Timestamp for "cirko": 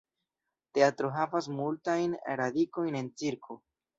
3.23-3.61